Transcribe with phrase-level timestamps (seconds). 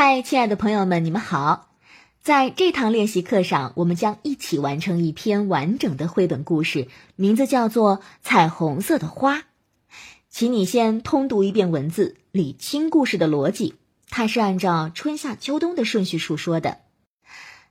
[0.00, 1.70] 嗨，亲爱的朋友们，你们好！
[2.22, 6.86] 在这堂练习课上，我们将一起完成一篇完整的绘本故事，
[7.16, 9.38] 名字叫做《彩虹色的花》。
[10.30, 13.74] 请你先通读一遍文字，理清故事的逻辑。
[14.08, 16.78] 它是按照春夏秋冬的顺序述说的。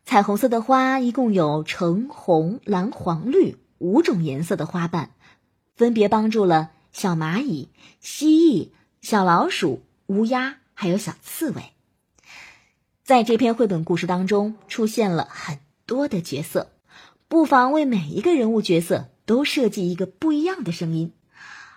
[0.04, 5.12] 彩虹色的花一共有橙、红、蓝、黄、绿五种颜色的花瓣，
[5.78, 7.70] 分别帮助了小蚂蚁、
[8.02, 11.72] 蜥蜴、小老鼠、乌鸦还有小刺猬。
[13.08, 16.74] 在这篇绘本故事当中，出现了很多的角色，
[17.30, 21.14] 不妨为每一个人物角色都设计一个不一样的声音。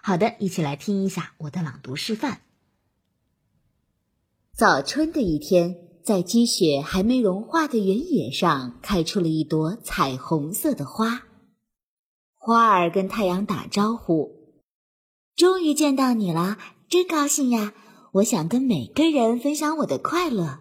[0.02, 2.40] 好的，一起来听一下我的朗读示范。
[4.56, 11.22] 早春的一天，在积雪还没融化的原野上，开出了一朵彩虹色的花。
[12.38, 14.32] 花儿跟太阳打招呼
[15.36, 17.72] ：“终于见到你了，真高兴呀！
[18.14, 20.58] 我想跟每个人分享我的快乐。”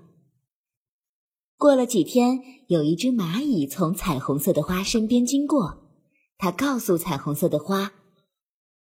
[1.60, 5.90] 过了几天，有一只蚂蚁从彩虹色的花身边经过，
[6.38, 7.92] 它告诉彩虹色的花：“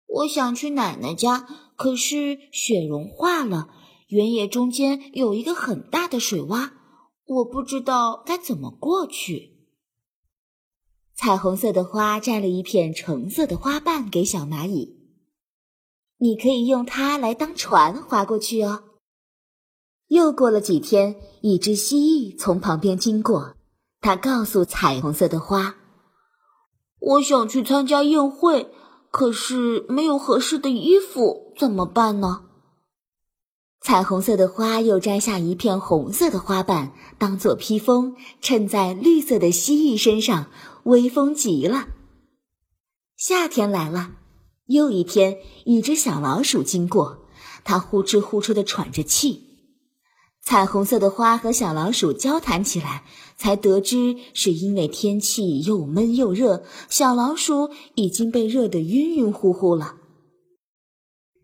[0.08, 3.68] 我想去奶奶家，可是雪融化了，
[4.08, 6.70] 原野中间有一个很大的水洼，
[7.26, 9.68] 我不知道该怎么过去。”
[11.14, 14.96] 彩虹色的花摘了一片橙色的花瓣给小蚂蚁
[16.20, 18.86] ：“你可以用它来当船划过去哦。”
[20.12, 23.56] 又过了几天，一只蜥蜴从旁边经过，
[24.02, 25.78] 它告诉彩虹色的花
[27.00, 28.74] ：“我想去参加宴会，
[29.10, 32.42] 可是没有合适的衣服，怎么办呢？”
[33.80, 40.48] 彩虹色的花又摘下一片红色的花瓣，当做披风，衬在绿色的蜥蜴身上，
[40.84, 41.88] 威风极了。
[43.16, 44.12] 夏天来了，
[44.66, 47.20] 又一天，一只小老鼠经过，
[47.64, 49.48] 它呼哧呼哧的喘着气。
[50.44, 53.04] 彩虹色的花和小老鼠交谈起来，
[53.38, 59.96] 才得知是因为天气又闷又热，小老鼠已经被热得晕晕乎乎了。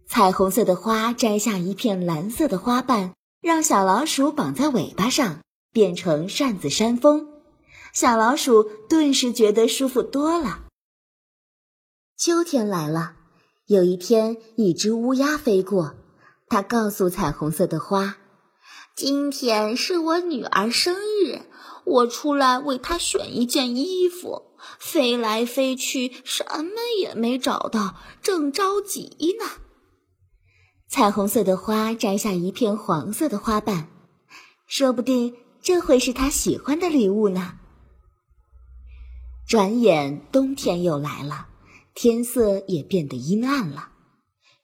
[0.08, 7.28] 彩虹色的花摘下一片蓝色的花瓣，让小老鼠绑在尾巴上，变成扇子扇风，
[7.94, 10.64] 小老鼠顿时觉得舒服多了。
[12.18, 13.14] 秋天来了，
[13.68, 15.96] 有一天，一只乌鸦飞过，
[16.48, 18.18] 它告诉彩虹色的花。
[18.98, 21.44] 今天是我女儿生日，
[21.86, 24.42] 我出来为她选一件衣服，
[24.80, 29.46] 飞来飞去，什么也没找到，正着急呢。
[30.90, 33.88] 彩虹色的花摘下一片黄色的花瓣，
[34.66, 37.60] 说不定这会是她喜欢的礼物呢。
[39.48, 41.50] 转眼冬天又来了，
[41.94, 43.90] 天色也变得阴暗了。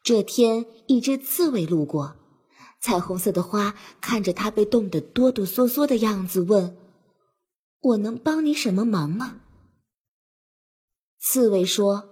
[0.01, 2.15] 这天，一只刺猬路过。
[2.83, 6.75] 彩虹色的花看着它被冻得哆哆嗦嗦的样子，问
[7.79, 9.39] ：“我能帮你什么忙吗？”
[11.17, 12.09] 刺猬说：“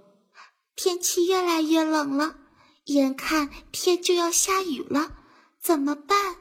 [0.78, 2.38] 天气越来越冷了，
[2.86, 5.12] 眼看天就要下雨了，
[5.60, 6.38] 怎么办？”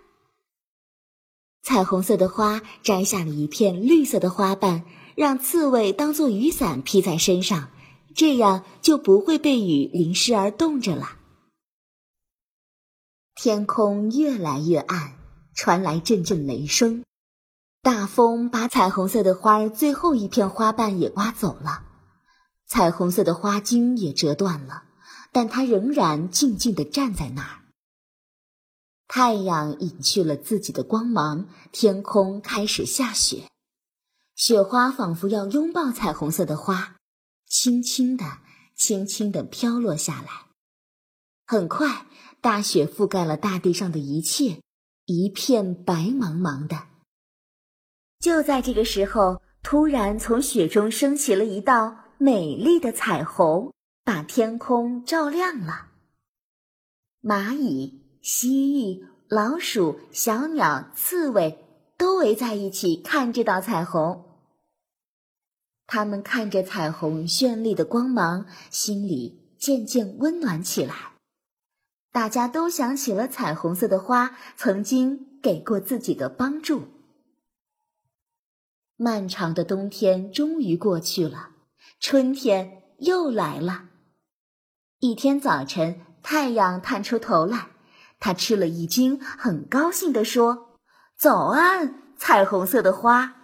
[1.64, 4.84] 彩虹色的花摘下了一片绿色的花瓣，
[5.16, 7.70] 让刺猬当做雨伞披在身上，
[8.14, 11.16] 这样就不会被雨淋湿而冻着了。
[13.42, 15.14] 天空越来越暗，
[15.54, 17.06] 传来阵阵雷声，
[17.80, 21.82] 大风把彩虹色的花儿最后一片花瓣也刮走了，
[22.66, 24.82] 彩虹色的花茎也折断了，
[25.32, 27.62] 但它仍然静静地站在那儿。
[29.08, 33.48] 太阳隐去了自己的光芒，天空开始下雪，
[34.36, 36.96] 雪花仿佛要拥抱彩虹色的花，
[37.46, 38.26] 轻轻地、
[38.76, 40.28] 轻轻地飘落下来。
[41.46, 42.06] 很快。
[42.40, 44.62] 大雪覆盖了大地上的一切，
[45.04, 46.84] 一片白茫茫的。
[48.18, 53.72] 就在这个时候，突然从雪中升起了一道美丽的彩虹，
[54.04, 55.88] 把天空照亮了。
[57.22, 61.64] 蚂蚁、蜥蜴、老鼠、小鸟、刺猬
[61.98, 64.24] 都围在一起看这道彩虹。
[65.86, 71.12] 他们看着彩虹绚丽的光芒，心里渐渐温暖起来。
[72.12, 76.88] 大家都想起了彩虹色的花曾经给过自己的帮助。
[78.96, 81.50] 漫长的冬天终于过去了，
[82.00, 83.84] 春天又来了。
[84.98, 87.68] 一天早晨，太阳探出头来，
[88.18, 90.76] 他吃了一惊，很高兴地说
[91.16, 93.36] ：“早安，彩虹色的花，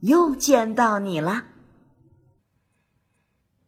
[0.00, 1.46] 又见到你了。”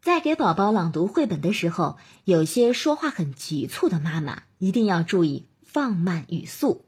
[0.02, 6.84] 在给宝宝朗读绘本的时候，有些说话很急促的妈妈一定要注意放慢语速，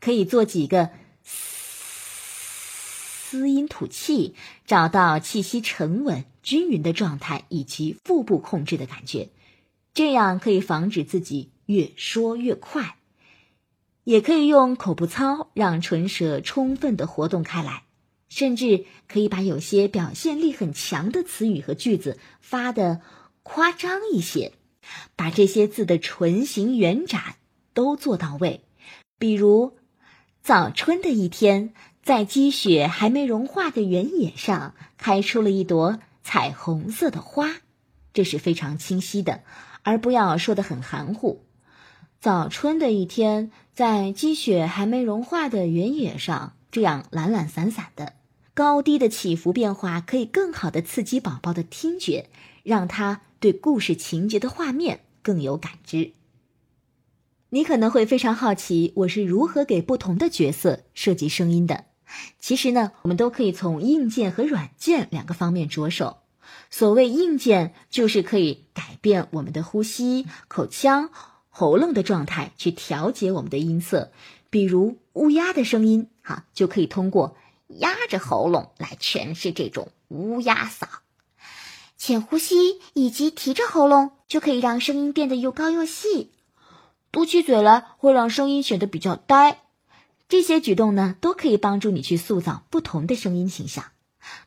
[0.00, 0.88] 可以做几个
[1.22, 9.28] 嘶音吐气，找到气息沉稳、均匀的状态，以及腹部控制的感觉，
[9.92, 12.96] 这样可以防止自己越说越快。
[14.04, 17.82] 也可以用口部操让唇舌充分的活动开来，
[18.28, 23.00] 甚至可以把有些表现力很强的词语和句子发的
[23.42, 24.52] 夸张一些，
[25.14, 27.36] 把这些字的唇形圆展
[27.74, 28.62] 都做到位。
[29.18, 29.76] 比如，
[30.42, 37.56] 早春的一天，在积雪还没融化的原野上，开出了一朵彩虹色的花，
[38.12, 39.42] 这是非常清晰的，
[39.82, 41.44] 而不要说的很含糊。
[42.20, 48.12] 早春的一天，在积雪还没融化的原野上，这样懒懒散散的，
[48.52, 52.28] 高低的起伏变化可以更好的刺激宝宝的听觉，
[52.64, 56.12] 让他对故事情节的画面更有感知。
[57.48, 61.86] 你可能会非常好奇，我是如何给不同的角色设计声音的。
[62.38, 66.18] 其实呢，我们都可以从硬件和软件两个方面着手。
[66.68, 71.08] 所谓硬件，就是可以改变我们的呼吸、口腔。
[71.48, 74.12] 喉咙的状态去调节我们的音色，
[74.50, 77.36] 比如乌鸦的声音，哈，就可以通过
[77.68, 80.88] 压着喉咙来诠释这种乌鸦嗓。
[81.96, 86.32] 浅呼吸以及提着喉咙，就可以让声音变得又高又细。
[87.12, 89.60] 嘟起嘴来会让声音显得比较呆。
[90.28, 93.84] 这些举动呢，都可以帮助你去塑造不同的声音形象。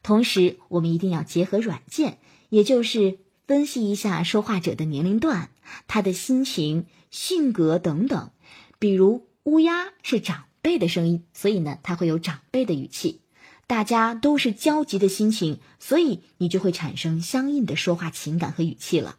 [0.04, 5.50] 同时，我们一定要结合软件，也就是分析一下说话者的年龄段，
[5.88, 6.88] 他的心情。
[7.12, 8.30] 性格等等，
[8.78, 13.22] 比如乌鸦是长辈的声音，所以呢，它会有长辈的语气。
[13.68, 19.18] 大家都是焦急的心情，所以你就会产生相应的说话情感和语气了。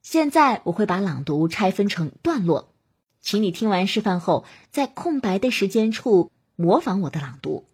[0.00, 2.74] 现在我会把朗读拆分成段落，
[3.20, 7.66] 请你听完示范后，在空白的时间处模仿我的朗读，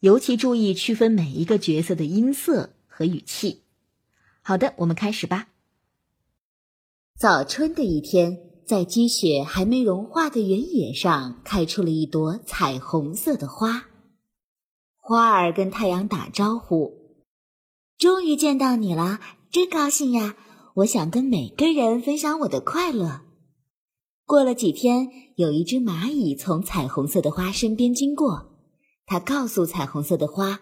[0.00, 3.62] 尤其注意区分每一个角色的音色和语气。
[4.42, 5.48] 好的，我们开始吧。
[7.16, 13.84] 早春的一天，在积雪还没融化的原野上，开出了一朵彩虹色的花。
[14.96, 16.92] 花儿跟太阳打招呼
[17.96, 19.20] ：“终于见到你了，
[19.52, 20.36] 真高兴呀！
[20.74, 23.20] 我想跟每个人分享我的快乐。”
[24.26, 28.50] 过了几天，有一只蚂蚁从彩虹色的花身边经过，
[29.06, 30.60] 它告诉彩虹色的花：“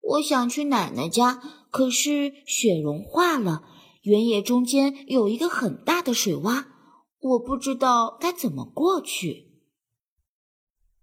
[0.00, 3.64] 我想去奶奶家，可是雪融化了。”
[4.04, 6.64] 原野中间有一个很大的水洼，
[7.24, 9.50] 我不知道该怎么过去。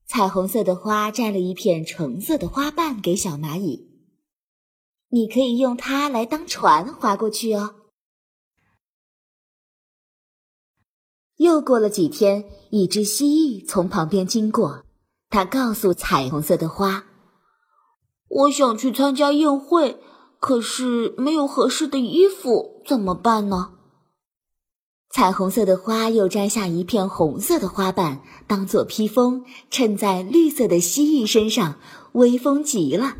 [0.06, 3.90] 彩虹色的花摘了一片橙色的花瓣给小蚂蚁，
[5.10, 7.74] 你可以用它来当船划过去哦。
[11.38, 14.86] 又过了几天，一只蜥蜴从旁边经过，
[15.28, 17.06] 它告诉彩虹色的花
[18.30, 20.00] ：“我想去参加宴会。”
[20.40, 23.78] 可是没有合适的衣服，怎么办呢？
[25.14, 31.80] 彩虹色的花又摘下一片红色的花瓣，当做披风，衬在绿色的蜥蜴身上，
[32.14, 33.18] 威风极了。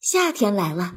[0.00, 0.96] 夏天来了，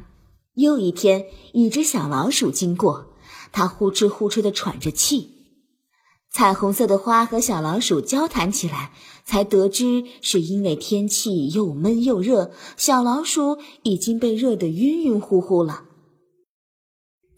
[0.54, 3.14] 又一天，一只小老鼠经过，
[3.52, 5.30] 它呼哧呼哧的喘着气。
[6.32, 8.92] 彩虹色的花和小老鼠交谈起来，
[9.24, 15.84] 才得知是因为天气又闷又热，小老鼠已经被热得晕晕乎乎了。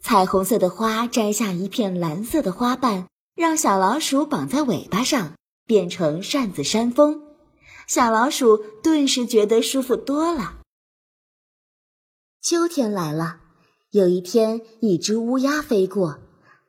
[0.05, 5.33] 彩虹色的花摘下一片蓝色的花瓣，让小老鼠绑在尾巴上，
[5.67, 7.23] 变成扇子扇风，
[7.87, 10.59] 小老鼠顿时觉得舒服多了。
[12.43, 13.41] 秋天来了，
[13.93, 16.19] 有一天，一只乌鸦飞过，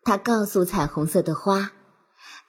[0.01, 1.73] 它告诉彩虹色的花。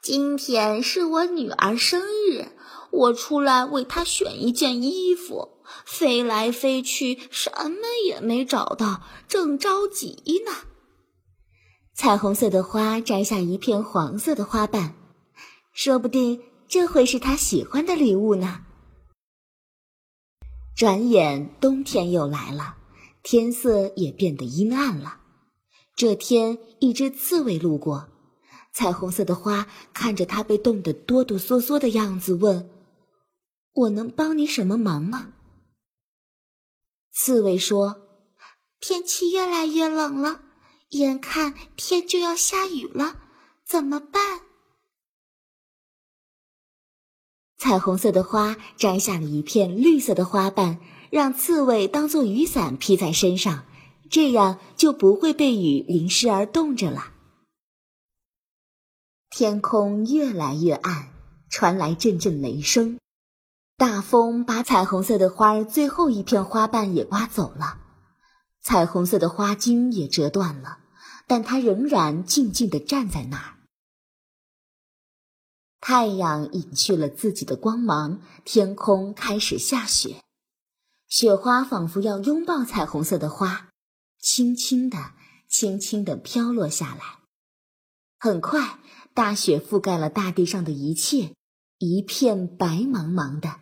[0.00, 2.46] 今天是我女儿生日，
[2.92, 5.48] 我出来为她选一件衣服，
[5.84, 7.76] 飞来飞去，什么
[8.06, 10.14] 也没找到，正着急
[10.46, 10.52] 呢。
[11.96, 14.94] 彩虹色的花摘下一片黄色的花瓣，
[15.72, 18.66] 说不定这会是他喜欢的礼物呢。
[20.76, 22.76] 转眼冬天又来了，
[23.22, 25.20] 天色也变得阴暗了。
[25.96, 28.10] 这天，一只刺猬路过。
[28.74, 32.68] 彩虹色的花看着它被冻得哆哆嗦嗦的样子，问
[33.72, 35.32] ：“我能帮你什么忙吗？”
[37.10, 38.02] 刺猬说
[38.80, 40.42] ：“天气越来越冷了，
[40.90, 43.16] 眼看天就要下雨了，
[43.64, 44.40] 怎么办？”
[47.58, 50.78] 彩虹色的花摘下了一片绿色的花瓣，
[51.10, 53.64] 让刺猬当做雨伞披在身上，
[54.10, 57.12] 这样就不会被雨淋湿而冻着了。
[59.30, 61.08] 天空越来越暗，
[61.48, 62.98] 传来阵阵雷声。
[63.76, 67.80] 大风把彩虹色的花最后一片花瓣也刮走了，
[68.66, 70.80] 彩虹色的花茎也折断了，
[71.28, 73.54] 但它仍然静静地站在那儿。
[75.80, 80.24] 太阳隐去了自己的光芒，天空开始下雪，
[81.06, 83.68] 雪花仿佛要拥抱彩虹色的花，
[84.18, 85.12] 轻轻地、
[85.48, 87.20] 轻轻地飘落下来。
[88.18, 88.80] 很快，
[89.14, 91.36] 大雪覆盖了大地上的一切，
[91.78, 93.60] 一片白茫茫的。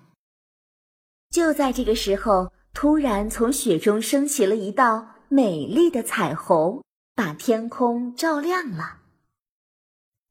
[1.29, 6.83] 就在这个时候，突然从雪中升起了一道美丽的彩虹，
[7.15, 8.99] 把天空照亮了。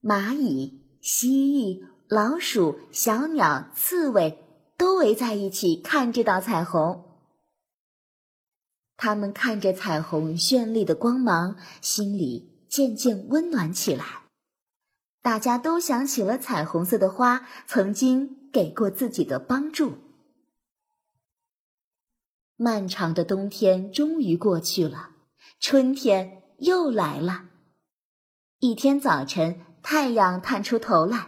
[0.02, 0.84] 蚂蚁。
[1.04, 4.42] 蜥蜴、老鼠、小鸟、刺猬
[4.78, 7.04] 都围在一起看这道彩虹。
[8.96, 14.06] 他们看着彩虹绚丽的光芒，心里渐渐温暖起来。
[15.22, 19.98] 大家都想起了彩虹色的花曾经给过自己的帮助。
[22.56, 25.10] 漫长的冬天终于过去了，
[25.60, 27.46] 春天又来了。
[28.60, 29.62] 一天早晨。
[29.86, 31.28] 太阳探出头来，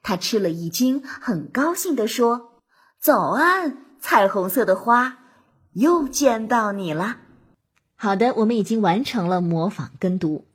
[0.00, 2.62] 他吃了一惊，很高兴地说
[3.02, 5.18] ：“早安，彩虹色的花，
[5.72, 7.16] 又见到你了。”
[7.98, 10.46] 好的，我们已经完成了模仿跟读，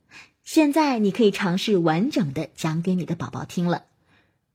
[0.42, 3.82] 现在你可以尝试完整的讲给你的宝宝听了。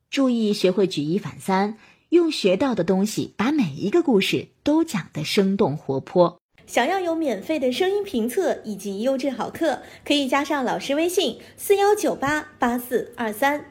[0.09, 1.77] 注意学会举一反三，
[2.09, 6.39] 用学到的东西把每一个故事都讲得生动活泼。
[6.65, 13.65] 想要有免费的声音评测以及优质好课，可以加上老师微信：四幺九八八四二三。